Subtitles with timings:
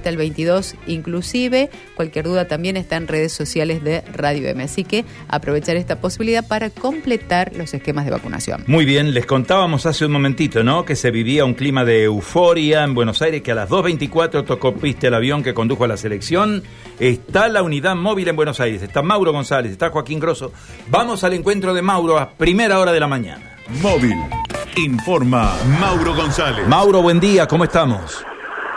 [0.00, 1.68] hasta el 22 inclusive.
[1.94, 4.62] Cualquier duda también está en redes sociales de Radio M.
[4.62, 8.64] Así que aprovechar esta posibilidad para completar los esquemas de vacunación.
[8.66, 10.86] Muy bien, les contábamos hace un momentito, ¿no?
[10.86, 14.74] Que se vivía un clima de euforia en Buenos Aires, que a las 2.24 tocó
[14.74, 16.62] piste el avión que condujo a la selección.
[16.98, 20.52] Está la unidad móvil en Buenos Aires, está Mauro González, está Joaquín Grosso.
[20.88, 23.58] Vamos al encuentro de Mauro a primera hora de la mañana.
[23.82, 24.16] Móvil.
[24.76, 26.66] Informa Mauro González.
[26.66, 28.24] Mauro, buen día, ¿cómo estamos?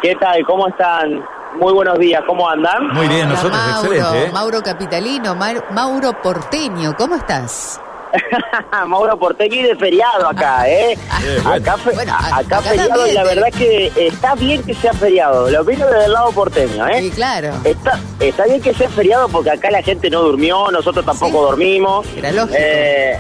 [0.04, 0.46] ¿Qué tal?
[0.46, 1.26] ¿Cómo están?
[1.60, 2.90] Muy buenos días, ¿cómo andan?
[2.90, 4.24] Muy bien, Hola, nosotros Mauro, excelente.
[4.28, 4.32] ¿eh?
[4.34, 7.80] Mauro Capitalino, Mar- Mauro Porteño, ¿cómo estás?
[8.88, 10.96] Mauro Portegui de feriado acá, ¿eh?
[11.44, 11.54] bueno.
[11.54, 13.26] Acá, fe- Bueno, acá acá feriado también, y la ¿eh?
[13.36, 15.50] verdad que está bien que sea feriado.
[15.50, 17.00] Lo opino desde el lado porteño, ¿eh?
[17.02, 17.54] Sí, claro.
[17.64, 21.44] Está, está bien que sea feriado porque acá la gente no durmió, nosotros tampoco Sí.
[21.44, 22.06] dormimos.
[22.18, 22.56] Era lógico.
[22.60, 23.18] Eh,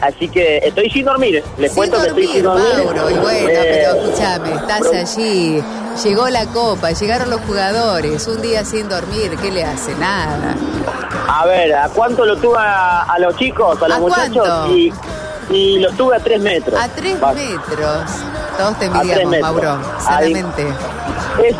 [0.00, 1.42] así que estoy sin dormir.
[1.58, 2.84] Les Sin cuento que estoy sin dormir.
[2.84, 5.62] Mauro, y bueno, Eh, pero escúchame, estás allí,
[6.04, 9.94] llegó la copa, llegaron los jugadores, un día sin dormir, ¿qué le hace?
[9.96, 10.54] Nada.
[11.28, 14.68] A ver, ¿a cuánto lo tuve a, a los chicos, a los ¿A muchachos?
[14.70, 14.92] Y,
[15.50, 16.78] y los tuve a tres metros.
[16.80, 18.10] A tres metros.
[18.56, 19.38] Todos te envidiamos.
[19.40, 20.66] Mauro, sanamente.
[21.44, 21.56] Es-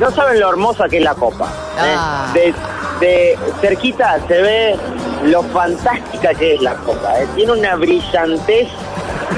[0.00, 1.46] no saben lo hermosa que es la copa.
[1.46, 1.94] ¿eh?
[1.96, 2.26] Ah.
[2.34, 2.54] De,
[3.00, 4.76] de cerquita se ve
[5.24, 7.20] lo fantástica que es la copa.
[7.20, 7.26] ¿eh?
[7.34, 8.68] Tiene una brillantez,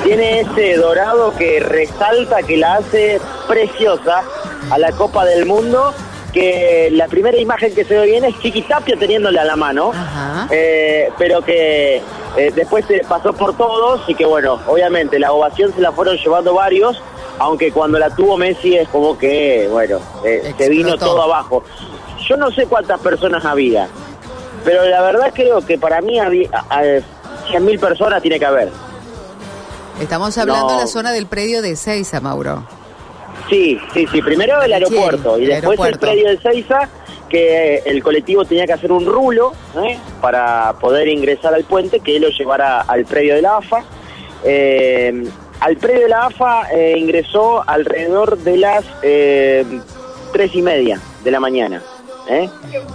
[0.02, 4.22] tiene ese dorado que resalta, que la hace preciosa
[4.70, 5.92] a la Copa del Mundo.
[6.32, 9.92] Que la primera imagen que se ve bien es Chiqui Tapia teniéndola a la mano,
[10.50, 12.02] eh, pero que
[12.36, 16.16] eh, después se pasó por todos y que bueno, obviamente la ovación se la fueron
[16.16, 17.00] llevando varios,
[17.38, 21.62] aunque cuando la tuvo Messi es como que, bueno, eh, se vino todo abajo.
[22.28, 23.86] Yo no sé cuántas personas había,
[24.64, 28.68] pero la verdad creo que para mí había, a, a, 100.000 personas tiene que haber.
[30.00, 30.72] Estamos hablando No.
[30.72, 32.66] de la zona del predio de Seiza, Mauro.
[33.48, 34.22] Sí, sí, sí.
[34.22, 36.88] Primero el aeropuerto Sí, y después el predio de Seiza,
[37.28, 39.52] que el colectivo tenía que hacer un rulo
[39.84, 39.98] ¿eh?
[40.20, 43.84] para poder ingresar al puente, que él lo llevara al predio de la AFA.
[44.44, 45.24] Eh,
[45.60, 49.64] al predio de la AFA eh, ingresó alrededor de las eh,
[50.32, 51.82] tres y media de la mañana.
[52.28, 52.48] ¿eh?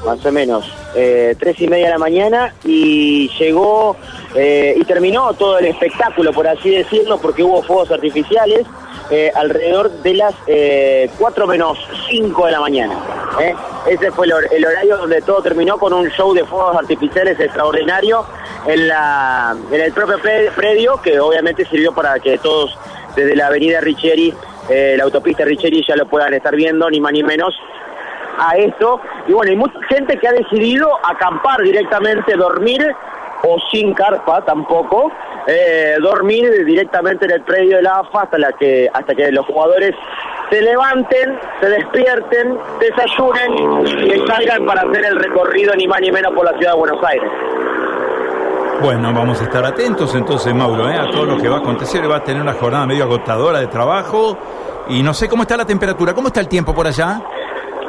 [0.06, 0.66] Más o menos.
[0.96, 3.96] Eh, tres y media de la mañana y llegó
[4.36, 8.66] eh, y terminó todo el espectáculo, por así decirlo, porque hubo fuegos artificiales
[9.12, 11.78] eh, alrededor de las eh, 4 menos
[12.10, 12.96] 5 de la mañana.
[13.88, 18.26] Ese fue el, el horario donde todo terminó con un show de fuegos artificiales extraordinario
[18.68, 22.76] en, la, en el propio pre- predio, que obviamente sirvió para que todos
[23.16, 24.34] desde la avenida Richieri,
[24.70, 27.54] eh, la autopista Richieri, ya lo puedan estar viendo, ni más ni menos
[28.40, 29.00] a esto.
[29.28, 32.96] Y bueno, hay mucha gente que ha decidido acampar directamente, dormir
[33.44, 35.12] o sin carpa tampoco,
[35.48, 39.46] eh, dormir directamente en el predio de la AFA hasta, la que, hasta que los
[39.46, 39.96] jugadores
[40.50, 46.34] se levanten, se despierten, desayunen y salgan para hacer el recorrido ni más ni menos
[46.34, 47.32] por la ciudad de Buenos Aires.
[48.82, 50.98] Bueno, vamos a estar atentos entonces, Mauro, ¿eh?
[50.98, 52.10] a todo lo que va a acontecer.
[52.10, 54.38] Va a tener una jornada medio agotadora de trabajo.
[54.88, 57.22] Y no sé cómo está la temperatura, ¿cómo está el tiempo por allá?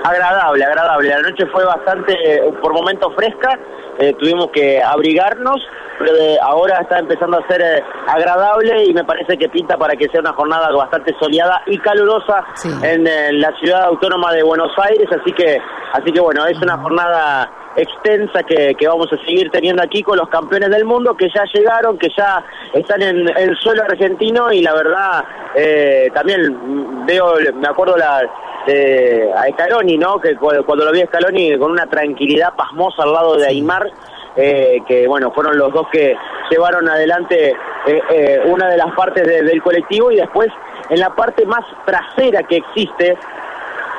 [0.05, 1.09] Agradable, agradable.
[1.09, 3.59] La noche fue bastante, eh, por momentos fresca,
[4.00, 5.61] eh, tuvimos que abrigarnos,
[5.99, 9.94] pero de- ahora está empezando a ser eh, agradable y me parece que pinta para
[9.94, 12.69] que sea una jornada bastante soleada y calurosa Sí.
[12.83, 15.59] en, eh, la ciudad autónoma de Buenos Aires, así que,
[15.93, 20.19] así que bueno, es una jornada extensa que, que vamos a seguir teniendo aquí con
[20.19, 22.43] los campeones del mundo que ya llegaron, que ya
[22.75, 25.25] están en el suelo argentino y la verdad
[25.55, 28.22] eh, también veo, me acuerdo la
[28.67, 30.21] eh, a Scaloni, ¿no?
[30.21, 33.89] Que cu- cuando lo vi a Scaloni con una tranquilidad pasmosa al lado de Aymar,
[34.36, 36.14] eh, que bueno, fueron los dos que
[36.50, 37.54] llevaron adelante
[37.86, 40.48] eh, eh, una de las partes de- del colectivo y después
[40.88, 43.16] en la parte más trasera que existe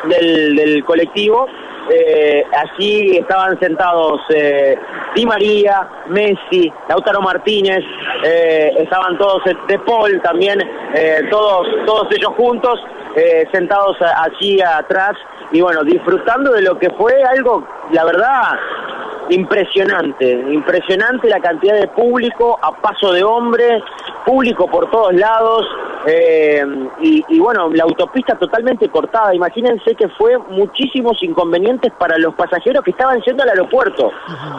[0.04, 1.48] del, del colectivo,
[1.90, 4.78] eh, allí estaban sentados eh,
[5.16, 7.84] Di María, Messi, Lautaro Martínez,
[8.24, 10.60] eh, estaban todos, eh, De Paul también,
[11.30, 12.80] todos, todos ellos juntos,
[13.52, 15.12] sentados allí atrás
[15.52, 18.42] y bueno, disfrutando de lo que fue algo, la verdad,
[19.36, 23.82] impresionante, impresionante la cantidad de público a paso de hombre,
[24.26, 25.66] público por todos lados,
[26.06, 26.64] eh,
[27.02, 29.34] y, y bueno, la autopista totalmente cortada.
[29.36, 34.12] Imagínense que fue muchísimos inconvenientes para los pasajeros que estaban yendo al aeropuerto,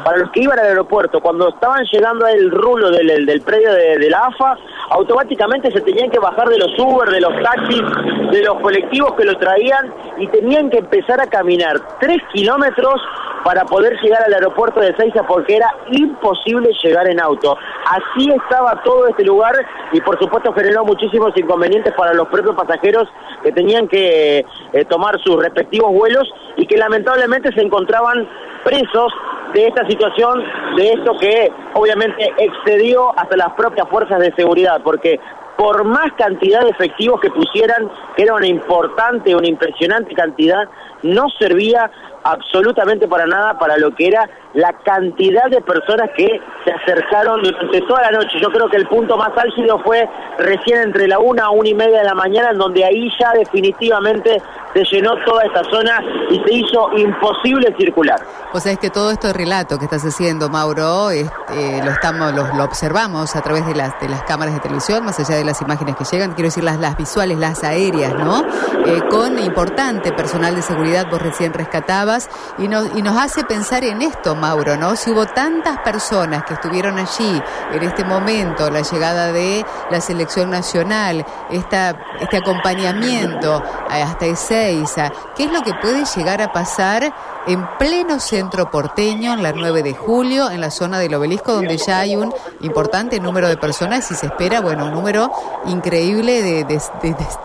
[0.04, 1.20] para los que iban al aeropuerto.
[1.20, 4.56] Cuando estaban llegando al rulo del, del- del predio de, de la AFA,
[4.90, 7.82] automáticamente se tenían que bajar de los Uber, de los taxis,
[8.30, 13.00] de los colectivos que lo traían y tenían que empezar a caminar tres kilómetros
[13.44, 17.56] para poder llegar al aeropuerto de Seiza porque era imposible llegar en auto.
[17.86, 19.54] Así estaba todo este lugar
[19.92, 23.08] y por supuesto generó muchísimos inconvenientes para los propios pasajeros
[23.42, 28.28] que tenían que eh, tomar sus respectivos vuelos y que lamentablemente se encontraban
[28.64, 29.12] presos
[29.54, 30.42] de esta situación,
[30.76, 35.20] de esto que obviamente excedió hasta las propias fuerzas de seguridad, porque
[35.56, 40.68] por más cantidad de efectivos que pusieran, que era una importante, una impresionante cantidad,
[41.02, 41.90] no servía
[42.24, 47.80] absolutamente para nada para lo que era la cantidad de personas que se acercaron durante
[47.82, 48.38] toda la noche.
[48.40, 50.08] Yo creo que el punto más álgido fue
[50.38, 53.32] recién entre la una a una y media de la mañana, en donde ahí ya
[53.32, 54.40] definitivamente
[54.72, 58.20] se llenó toda esta zona y se hizo imposible circular.
[58.52, 62.64] O sea, es que todo este relato que estás haciendo, Mauro, este, lo estamos, lo,
[62.64, 65.96] observamos a través de las, de las cámaras de televisión, más allá de las imágenes
[65.96, 68.44] que llegan, quiero decir las, las visuales, las aéreas, ¿no?
[68.86, 72.28] Eh, con importante personal de seguridad, vos recién rescatabas,
[72.58, 74.96] y nos, y nos hace pensar en esto, Mauro, ¿no?
[74.96, 77.42] Si hubo tantas personas que estuvieron allí
[77.72, 84.26] en este momento, la llegada de la selección nacional, esta, este acompañamiento hasta
[84.70, 87.14] Ezeiza, ¿qué es lo que puede llegar a pasar
[87.46, 91.76] en pleno centro porteño, en la 9 de julio, en la zona del obelisco, donde
[91.76, 95.30] ya hay un importante número de personas y se espera, bueno, un número
[95.66, 96.80] increíble de, de,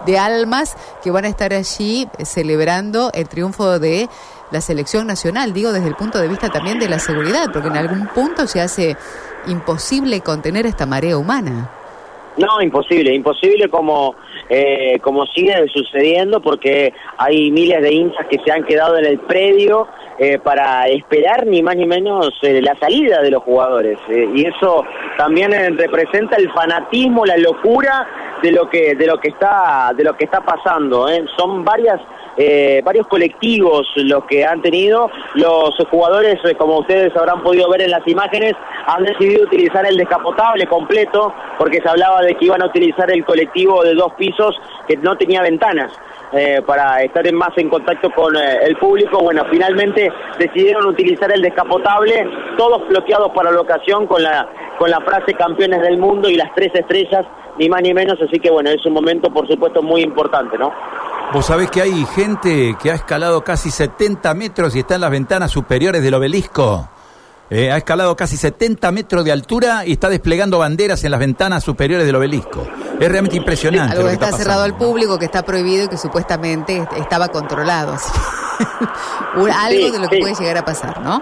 [0.06, 4.08] de almas que van a estar allí celebrando el triunfo de
[4.52, 7.78] la selección nacional, digo desde el punto de vista también de la seguridad, porque en
[7.78, 8.96] algún punto se hace
[9.48, 11.72] imposible contener esta marea humana.
[12.38, 14.16] No, imposible, imposible como,
[14.50, 19.20] eh, como sigue sucediendo porque hay miles de hinchas que se han quedado en el
[19.20, 19.88] predio
[20.20, 24.84] eh, para esperar ni más ni menos eh, la salida de los jugadores y eso
[25.18, 28.08] también representa el fanatismo, la locura
[28.44, 31.08] de lo que de lo que está de lo que está pasando.
[31.38, 32.00] Son varias
[32.38, 35.10] eh, varios colectivos los que han tenido.
[35.34, 38.54] Los jugadores, eh, como ustedes habrán podido ver en las imágenes,
[38.86, 43.26] han decidido utilizar el descapotable completo porque se hablaba de que iban a utilizar el
[43.26, 44.56] colectivo de dos pisos
[44.88, 45.92] que no tenía ventanas.
[46.34, 49.20] Eh, para estar en más en contacto con el público.
[49.20, 54.46] Bueno, finalmente decidieron utilizar el descapotable, todos bloqueados para la ocasión con la,
[54.78, 57.26] con la frase campeones del mundo y las tres estrellas,
[57.58, 60.74] ni más ni menos, así que bueno, es un momento por supuesto muy importante, ¿no?
[61.34, 65.12] Vos sabés que hay gente que ha escalado casi 70 metros y está en las
[65.12, 66.88] ventanas superiores del obelisco.
[67.50, 71.64] Eh, ha escalado casi 70 metros de altura y está desplegando banderas en las ventanas
[71.64, 72.66] superiores del obelisco.
[73.00, 73.98] Es realmente impresionante.
[73.98, 77.94] algo que está, cerrado al público, que está prohibido y que supuestamente estaba controlado.
[79.36, 81.22] algo de lo que puede llegar a pasar, ¿no?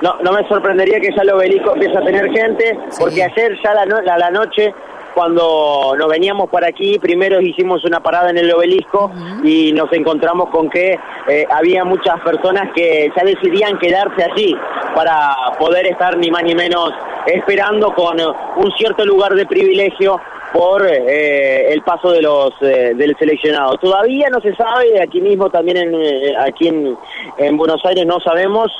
[0.00, 3.72] No, no me sorprendería que ya el obelisco empiece a tener gente, porque ayer ya
[3.72, 4.74] la, la noche
[5.14, 9.10] cuando nos veníamos para aquí, primero hicimos una parada en el obelisco
[9.42, 10.98] y nos encontramos con que
[11.28, 14.56] eh, había muchas personas que ya decidían quedarse allí
[14.94, 16.90] para poder estar ni más ni menos
[17.26, 20.20] esperando con un cierto lugar de privilegio
[20.52, 23.76] por eh, el paso de los eh, del seleccionado.
[23.78, 26.96] Todavía no se sabe, aquí mismo también en, eh, aquí en,
[27.38, 28.70] en, Buenos Aires no sabemos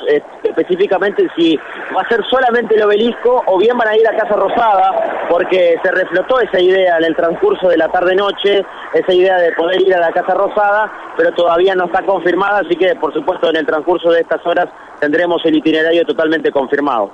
[0.43, 1.57] específicamente si
[1.95, 5.77] va a ser solamente el obelisco o bien van a ir a Casa Rosada, porque
[5.81, 9.95] se reflotó esa idea en el transcurso de la tarde-noche, esa idea de poder ir
[9.95, 13.65] a la Casa Rosada, pero todavía no está confirmada, así que por supuesto en el
[13.65, 14.67] transcurso de estas horas
[14.99, 17.11] tendremos el itinerario totalmente confirmado.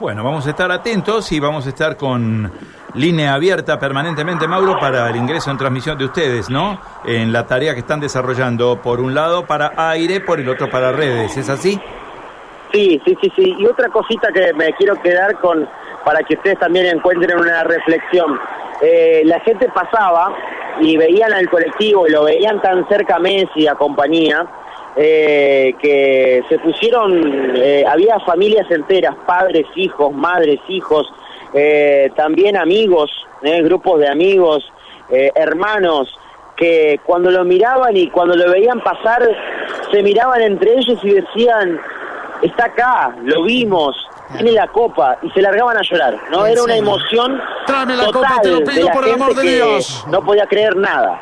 [0.00, 2.50] Bueno, vamos a estar atentos y vamos a estar con
[2.94, 6.80] línea abierta permanentemente, Mauro, para el ingreso en transmisión de ustedes, ¿no?
[7.04, 10.92] En la tarea que están desarrollando, por un lado para aire, por el otro para
[10.92, 11.80] redes, ¿es así?
[12.72, 13.54] Sí, sí, sí, sí.
[13.58, 15.68] Y otra cosita que me quiero quedar con,
[16.04, 18.38] para que ustedes también encuentren una reflexión.
[18.80, 20.34] Eh, la gente pasaba
[20.80, 24.46] y veían al colectivo, y lo veían tan cerca a Messi, a compañía,
[24.96, 31.06] eh, que se pusieron, eh, había familias enteras, padres, hijos, madres, hijos,
[31.54, 33.10] eh, también amigos,
[33.42, 34.64] grupos de amigos,
[35.34, 36.08] hermanos,
[36.56, 39.22] que cuando lo miraban y cuando lo veían pasar,
[39.90, 41.80] se miraban entre ellos y decían,
[42.40, 43.96] está acá, lo vimos,
[44.34, 46.46] tiene la copa, y se largaban a llorar, ¿no?
[46.46, 51.20] Era una emoción total de la gente que no podía creer nada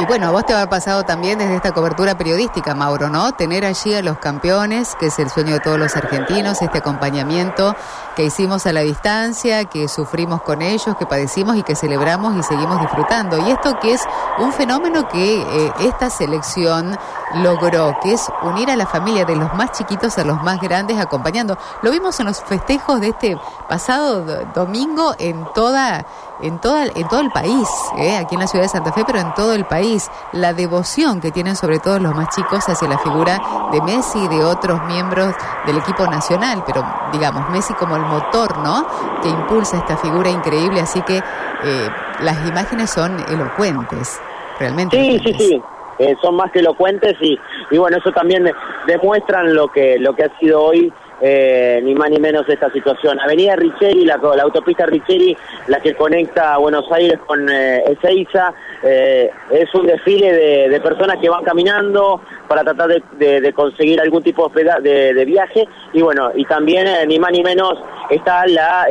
[0.00, 3.30] y bueno, a vos te va pasado también desde esta cobertura periodística, Mauro, ¿no?
[3.32, 7.76] Tener allí a los campeones, que es el sueño de todos los argentinos, este acompañamiento
[8.16, 12.42] que hicimos a la distancia, que sufrimos con ellos, que padecimos y que celebramos y
[12.42, 13.38] seguimos disfrutando.
[13.38, 14.02] Y esto que es
[14.38, 16.98] un fenómeno que eh, esta selección
[17.36, 20.98] logró, que es unir a la familia de los más chiquitos a los más grandes
[20.98, 21.56] acompañando.
[21.82, 26.04] Lo vimos en los festejos de este pasado domingo en toda
[26.42, 27.68] en, toda, en todo el país,
[27.98, 28.16] ¿eh?
[28.16, 31.30] aquí en la ciudad de Santa Fe, pero en todo el país, la devoción que
[31.30, 33.40] tienen sobre todo los más chicos hacia la figura
[33.72, 35.34] de Messi y de otros miembros
[35.66, 38.86] del equipo nacional, pero digamos, Messi como el motor, ¿no?
[39.22, 41.88] Que impulsa esta figura increíble, así que eh,
[42.20, 44.20] las imágenes son elocuentes.
[44.58, 45.62] Realmente sí, sí, sí.
[45.98, 47.38] eh, son más que elocuentes y,
[47.70, 48.50] y bueno, eso también
[48.86, 53.20] demuestran lo que, lo que ha sido hoy eh, ni más ni menos esta situación.
[53.20, 55.36] Avenida Richeri, la, la autopista Richeri,
[55.66, 61.28] la que conecta Buenos Aires con eh, Ezeiza, eh, es un desfile de, personas que
[61.28, 67.06] van caminando para tratar de, conseguir algún tipo de, viaje y bueno, y también eh,
[67.06, 67.74] ni más ni menos
[68.08, 68.86] están la,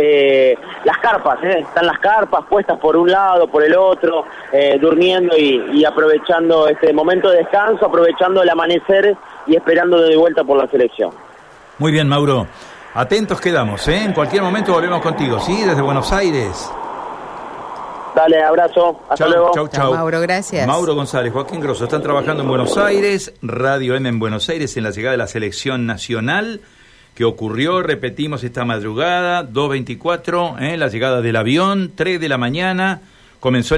[0.86, 4.25] las carpas, están las carpas puestas por un lado, por el otro,
[4.79, 9.17] durmiendo y aprovechando este momento de descanso, aprovechando el amanecer
[9.48, 11.28] y esperando de vuelta por la selección.
[11.79, 12.48] Muy bien, Mauro.
[12.93, 14.03] Atentos quedamos, ¿eh?
[14.03, 15.63] En cualquier momento volvemos contigo, ¿sí?
[15.63, 16.69] Desde Buenos Aires.
[18.15, 19.00] Dale, abrazo.
[19.09, 19.51] Hasta luego.
[19.53, 19.93] Chau, chau.
[19.93, 20.67] Mauro, gracias.
[20.67, 24.83] Mauro González, Joaquín Grosso, están trabajando en Buenos Aires, Radio M en Buenos Aires, en
[24.83, 26.62] la llegada de la selección nacional
[27.19, 30.77] que ocurrió, repetimos, esta madrugada, 2.24, ¿eh?
[30.77, 33.01] la llegada del avión, 3 de la mañana,
[33.41, 33.77] comenzó el